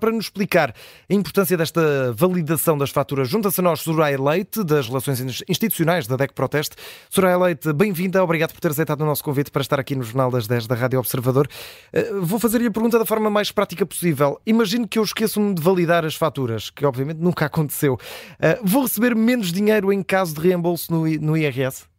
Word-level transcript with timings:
Para 0.00 0.12
nos 0.12 0.24
explicar 0.24 0.74
a 1.10 1.14
importância 1.14 1.58
desta 1.58 2.12
validação 2.14 2.78
das 2.78 2.88
faturas, 2.88 3.28
junta-se 3.28 3.60
a 3.60 3.62
nós 3.62 3.80
Soraya 3.80 4.18
Leite, 4.18 4.64
das 4.64 4.88
Relações 4.88 5.20
Institucionais 5.46 6.06
da 6.06 6.16
DEC 6.16 6.32
Proteste. 6.32 6.74
Soraya 7.10 7.36
Leite, 7.36 7.70
bem-vinda, 7.74 8.24
obrigado 8.24 8.54
por 8.54 8.60
ter 8.60 8.68
aceitado 8.68 9.02
o 9.02 9.04
nosso 9.04 9.22
convite 9.22 9.50
para 9.50 9.60
estar 9.60 9.78
aqui 9.78 9.94
no 9.94 10.02
Jornal 10.02 10.30
das 10.30 10.46
10 10.46 10.66
da 10.66 10.74
Rádio 10.74 10.98
Observador. 10.98 11.46
Eh, 11.92 12.14
vou 12.18 12.40
fazer-lhe 12.40 12.68
a 12.68 12.70
pergunta 12.70 12.98
da 12.98 13.04
forma 13.04 13.28
mais 13.28 13.52
prática 13.52 13.84
possível. 13.84 14.40
Imagino 14.46 14.88
que 14.88 14.98
eu 14.98 15.02
esqueço-me 15.02 15.52
de 15.52 15.60
validar 15.60 16.06
as 16.06 16.14
faturas, 16.14 16.70
que 16.70 16.86
obviamente 16.86 17.18
nunca 17.18 17.44
aconteceu. 17.46 17.98
Eh, 18.40 18.58
vou 18.64 18.84
receber 18.84 19.14
menos 19.14 19.52
dinheiro 19.52 19.92
em 19.92 20.02
caso 20.02 20.34
de 20.34 20.40
reembolso 20.40 20.90
no 20.90 21.36
IRS? 21.36 21.89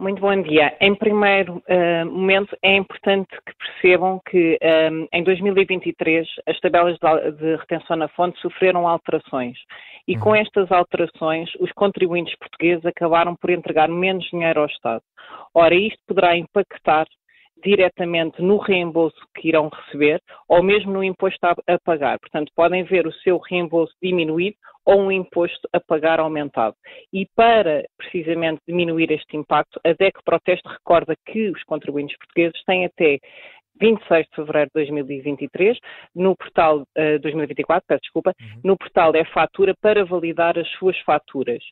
Muito 0.00 0.18
bom 0.18 0.40
dia. 0.40 0.74
Em 0.80 0.94
primeiro 0.94 1.62
uh, 1.68 2.06
momento, 2.06 2.56
é 2.62 2.74
importante 2.74 3.28
que 3.28 3.52
percebam 3.58 4.18
que 4.30 4.58
um, 4.90 5.02
eh, 5.02 5.08
em 5.12 5.22
2023 5.22 6.26
as 6.46 6.58
tabelas 6.60 6.96
de, 6.98 7.32
de, 7.32 7.56
retenção 7.56 7.96
na 7.96 8.08
fonte 8.08 8.40
sofreram 8.40 8.88
alterações 8.88 9.58
e 10.08 10.16
com 10.16 10.30
uhum. 10.30 10.36
estas 10.36 10.72
alterações 10.72 11.50
os 11.60 11.70
contribuintes 11.72 12.34
portugueses 12.38 12.86
acabaram 12.86 13.36
por 13.36 13.50
entregar 13.50 13.90
menos 13.90 14.24
dinheiro 14.30 14.60
ao 14.60 14.66
Estado. 14.68 15.02
Ora, 15.52 15.74
isto 15.74 16.00
poderá 16.08 16.34
impactar 16.34 17.06
diretamente 17.62 18.40
no 18.40 18.56
reembolso 18.56 19.20
que 19.34 19.48
irão 19.48 19.68
receber 19.68 20.18
ou 20.48 20.62
mesmo 20.62 20.92
no 20.92 21.04
imposto 21.04 21.44
a, 21.46 21.54
a, 21.74 21.78
pagar. 21.78 22.18
Portanto, 22.18 22.50
podem 22.56 22.84
ver 22.84 23.06
o 23.06 23.12
seu 23.12 23.36
reembolso 23.36 23.92
diminuído 24.02 24.56
ou 24.84 25.00
um 25.00 25.12
imposto 25.12 25.68
a 25.72 25.80
pagar 25.80 26.20
aumentado. 26.20 26.74
E 27.12 27.26
para, 27.36 27.84
precisamente, 27.96 28.60
diminuir 28.66 29.10
este 29.10 29.36
impacto, 29.36 29.80
a 29.84 29.92
DEC 29.92 30.18
Proteste 30.24 30.68
recorda 30.68 31.14
que 31.26 31.50
os 31.50 31.62
contribuintes 31.64 32.16
portugueses 32.16 32.62
têm 32.64 32.86
até 32.86 33.18
26 33.80 34.26
de 34.26 34.36
fevereiro 34.36 34.70
de 34.74 34.84
2023, 34.84 35.78
no 36.14 36.36
portal 36.36 36.80
uh, 36.80 37.18
2024, 37.20 37.84
peço 37.86 38.00
desculpa, 38.02 38.34
uhum. 38.40 38.60
no 38.62 38.76
portal 38.76 39.14
é 39.14 39.24
fatura 39.24 39.74
para 39.80 40.04
validar 40.04 40.58
as 40.58 40.68
suas 40.72 40.98
faturas. 41.00 41.62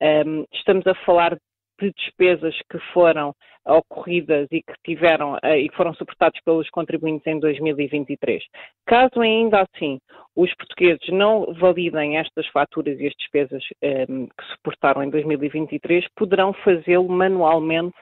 Um, 0.00 0.44
estamos 0.52 0.86
a 0.86 0.94
falar 1.04 1.36
de 1.80 1.92
despesas 1.92 2.54
que 2.70 2.78
foram 2.92 3.34
ocorridas 3.66 4.48
e 4.50 4.62
que 4.62 4.72
tiveram 4.84 5.38
eh, 5.42 5.60
e 5.60 5.70
foram 5.76 5.92
suportados 5.94 6.40
pelos 6.44 6.68
contribuintes 6.70 7.26
em 7.26 7.38
2023. 7.38 8.42
Caso 8.86 9.20
ainda 9.20 9.62
assim 9.62 9.98
os 10.34 10.54
portugueses 10.54 11.08
não 11.08 11.52
validem 11.54 12.16
estas 12.16 12.46
faturas 12.48 12.98
e 12.98 13.06
as 13.06 13.14
despesas 13.14 13.62
um, 13.82 13.86
ehm, 13.86 14.26
que 14.26 14.44
suportaram 14.52 15.02
em 15.02 15.10
2023, 15.10 16.06
poderão 16.16 16.52
fazê-lo 16.52 17.08
manualmente 17.08 17.96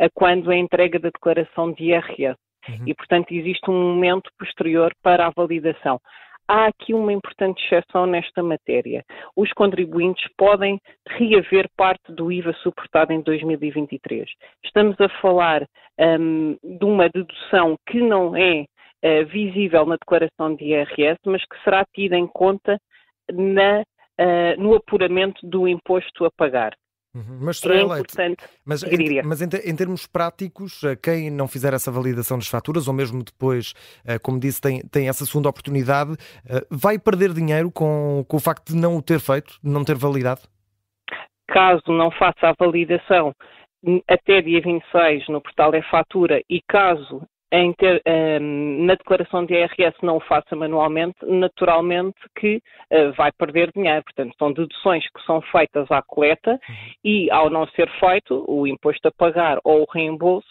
uh, 0.00 0.08
quando 0.14 0.50
a 0.50 0.56
entrega 0.56 0.98
da 0.98 1.10
declaração 1.10 1.72
de 1.72 1.84
IRS. 1.84 2.38
Uhum. 2.68 2.84
E, 2.86 2.94
portanto, 2.94 3.32
existe 3.32 3.70
um 3.70 3.94
momento 3.94 4.30
posterior 4.38 4.92
para 5.02 5.26
a 5.26 5.30
validação 5.30 6.00
há 6.48 6.66
aqui 6.66 6.94
uma 6.94 7.12
importante 7.12 7.62
exceção 7.64 8.06
nesta 8.06 8.42
matéria. 8.42 9.04
Os 9.36 9.52
contribuintes 9.52 10.24
podem 10.36 10.78
reaver 11.08 11.68
parte 11.76 12.12
do 12.12 12.30
IVA 12.30 12.52
suportado 12.62 13.12
em 13.12 13.20
2023. 13.22 14.28
Estamos 14.64 15.00
a 15.00 15.08
falar 15.20 15.66
um, 15.98 16.56
de 16.62 16.84
uma 16.84 17.08
dedução 17.08 17.76
que 17.88 18.00
não 18.00 18.36
é 18.36 18.62
uh, 18.62 19.26
visível 19.26 19.86
na 19.86 19.96
declaração 19.96 20.54
de 20.54 20.64
IRS, 20.64 21.18
mas 21.26 21.44
que 21.44 21.62
será 21.64 21.84
tida 21.94 22.16
em 22.16 22.26
conta 22.26 22.78
na, 23.30 23.80
uh, 23.80 24.60
no 24.60 24.74
apuramento 24.74 25.46
do 25.46 25.66
imposto 25.68 26.24
a 26.24 26.30
pagar. 26.36 26.72
Uhum. 27.14 27.40
Mas, 27.42 27.62
é 27.66 27.82
importante. 27.82 28.44
Mas, 28.64 28.82
em, 28.84 29.22
mas 29.22 29.42
em, 29.42 29.48
em, 29.70 29.76
termos 29.76 30.06
práticos, 30.06 30.82
eh, 30.82 30.96
quem 30.96 31.30
não 31.30 31.46
fizer 31.46 31.74
essa 31.74 31.90
validação 31.90 32.38
das 32.38 32.48
faturas, 32.48 32.88
ou 32.88 32.94
mesmo 32.94 33.22
depois, 33.22 33.74
eh, 34.06 34.18
como 34.18 34.40
disse, 34.40 34.62
tem, 34.62 34.80
tem 34.80 35.08
essa 35.08 35.26
segunda 35.26 35.50
oportunidade, 35.50 36.16
eh, 36.48 36.66
vai 36.70 36.98
perder 36.98 37.34
dinheiro 37.34 37.70
com, 37.70 38.24
com 38.26 38.36
o 38.38 38.40
facto 38.40 38.72
de 38.72 38.76
não 38.76 38.96
o 38.96 39.02
ter 39.02 39.20
feito, 39.20 39.58
de 39.62 39.70
não 39.70 39.84
ter 39.84 39.94
validado? 39.94 40.40
Caso 41.48 41.82
não 41.88 42.10
faça 42.10 42.48
a 42.48 42.54
validação 42.58 43.34
até 44.08 44.40
dia 44.40 44.60
26 44.60 45.28
no 45.28 45.40
portal 45.40 45.74
é 45.74 45.82
fatura 45.82 46.40
e 46.48 46.62
caso 46.68 47.20
ter, 47.78 47.96
um, 48.06 48.10
ehm, 48.10 48.86
na 48.86 48.94
declaração 48.94 49.44
de 49.44 49.52
IRS 49.52 49.94
não 50.02 50.16
o 50.16 50.20
faça 50.20 50.56
manualmente, 50.56 51.16
naturalmente 51.22 52.16
que 52.38 52.56
uh, 52.90 53.12
vai 53.14 53.30
perder 53.32 53.70
dinheiro. 53.72 54.02
Portanto, 54.04 54.34
são 54.38 54.52
deduções 54.52 55.04
que 55.10 55.22
são 55.26 55.42
feitas 55.42 55.90
à 55.90 56.00
coleta 56.00 56.58
e, 57.04 57.30
ao 57.30 57.50
não 57.50 57.66
ser 57.68 57.90
feito, 58.00 58.42
o 58.48 58.66
imposto 58.66 59.06
a 59.08 59.12
pagar 59.12 59.58
ou 59.64 59.82
o 59.82 59.92
reembolso 59.92 60.48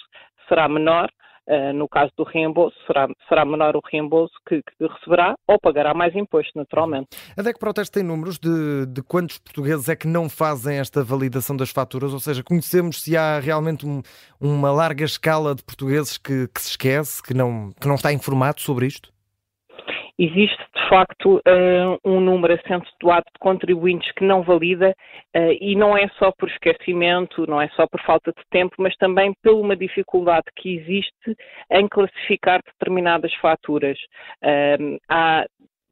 será 0.47 0.67
menor 0.67 1.09
Uh, 1.47 1.74
no 1.74 1.90
caso 1.90 2.12
do 2.16 2.24
reembolso, 2.24 2.78
será, 2.85 3.07
será 3.28 3.44
menor 3.44 3.75
o 3.75 3.81
reembolso 3.91 4.34
que, 4.47 4.62
que, 4.62 4.88
receberá 4.88 5.34
ou 5.47 5.59
pagará 5.59 5.94
mais 5.94 6.16
imposto, 6.16 6.52
naturalmente. 6.56 7.07
A 7.35 7.41
DEC 7.41 7.57
Proteste 7.59 7.91
tem 7.91 8.03
números 8.03 8.38
de, 8.38 8.85
de 8.85 9.02
quantos 9.02 9.40
portugueses 9.40 9.90
é 9.90 9.96
que 9.96 10.07
não 10.07 10.30
fazem 10.30 10.78
esta 10.78 11.03
validação 11.03 11.57
das 11.57 11.72
faturas? 11.72 12.13
Ou 12.13 12.19
seja, 12.19 12.44
conhecemos 12.44 13.01
se 13.01 13.18
há 13.18 13.40
realmente 13.40 13.88
um, 13.88 14.01
uma 14.40 14.72
larga 14.72 15.03
escala 15.03 15.56
de 15.56 15.63
portugueses 15.63 16.18
que, 16.18 16.47
que 16.47 16.62
se 16.62 16.69
esquece, 16.69 17.24
que 17.24 17.34
não, 17.34 17.72
que 17.72 17.88
não 17.88 17.96
está 17.96 18.13
informado 18.13 18.62
sobre 18.62 18.85
isto? 18.85 19.12
existe 20.22 20.63
facto 20.91 21.38
uh, 21.38 21.97
um 22.03 22.19
número 22.19 22.53
acentuado 22.53 23.25
de 23.34 23.40
contribuintes 23.40 24.12
que 24.12 24.25
não 24.25 24.44
valida 24.44 24.94
uh, 25.34 25.52
e 25.62 25.74
não 25.74 25.97
é 25.97 26.09
só 26.19 26.34
por 26.38 26.50
esquecimento, 26.50 27.47
não 27.47 27.62
é 27.62 27.69
só 27.69 27.88
por 27.88 28.02
falta 28.02 28.34
de 28.34 28.44
tempo, 28.50 28.75
mas 28.78 28.94
também 28.97 29.34
por 29.41 29.53
uma 29.53 29.75
dificuldade 29.75 30.47
que 30.57 30.75
existe 30.75 31.38
em 31.72 31.88
classificar 31.88 32.62
determinadas 32.66 33.34
faturas. 33.35 33.97
Uh, 34.44 35.00
há 35.09 35.46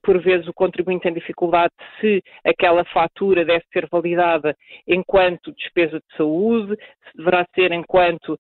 por 0.10 0.20
vezes 0.24 0.48
o 0.48 0.54
contribuinte 0.56 1.04
tem 1.04 1.14
dificuldade 1.14 1.72
se 2.02 2.24
aquela 2.44 2.84
fatura 2.86 3.46
deve 3.46 3.64
ser 3.72 3.88
validada 3.92 4.58
enquanto 4.88 5.52
despesa 5.52 6.00
de 6.00 6.18
saúde, 6.18 6.76
se 7.12 7.16
deverá 7.16 7.46
ser 7.54 7.72
enquanto 7.72 8.30
uh, 8.34 8.38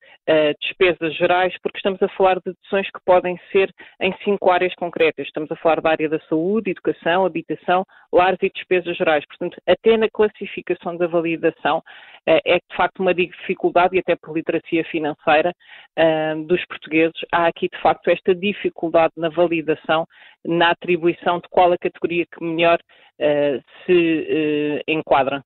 despesas 0.59 1.15
gerais, 1.15 1.53
porque 1.61 1.77
estamos 1.77 2.01
a 2.01 2.07
falar 2.09 2.37
de 2.37 2.53
deduções 2.53 2.89
que 2.89 2.99
podem 3.05 3.39
ser 3.51 3.71
em 4.01 4.11
cinco 4.23 4.49
áreas 4.49 4.73
concretas. 4.73 5.27
Estamos 5.27 5.51
a 5.51 5.55
falar 5.57 5.79
da 5.79 5.91
área 5.91 6.09
da 6.09 6.19
saúde, 6.21 6.71
educação, 6.71 7.23
habitação, 7.23 7.85
lares 8.11 8.39
e 8.41 8.49
despesas 8.49 8.97
gerais. 8.97 9.23
Portanto, 9.27 9.61
até 9.67 9.95
na 9.95 10.09
classificação 10.09 10.97
da 10.97 11.05
validação 11.05 11.77
uh, 11.77 12.41
é 12.45 12.55
de 12.55 12.75
facto 12.75 12.99
uma 12.99 13.13
dificuldade, 13.13 13.95
e 13.95 13.99
até 13.99 14.15
por 14.15 14.35
literacia 14.35 14.83
financeira 14.85 15.53
uh, 15.99 16.43
dos 16.45 16.65
portugueses, 16.65 17.19
há 17.31 17.45
aqui 17.45 17.69
de 17.71 17.79
facto 17.79 18.09
esta 18.09 18.33
dificuldade 18.33 19.13
na 19.15 19.29
validação, 19.29 20.07
na 20.45 20.71
atribuição 20.71 21.39
de 21.39 21.47
qual 21.49 21.71
a 21.71 21.77
categoria 21.77 22.25
que 22.25 22.43
melhor 22.43 22.79
uh, 23.19 23.63
se 23.85 24.81
uh, 24.87 24.91
enquadra. 24.91 25.43